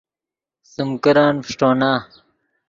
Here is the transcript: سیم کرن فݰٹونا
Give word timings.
سیم 0.71 0.89
کرن 1.03 1.35
فݰٹونا 1.45 1.91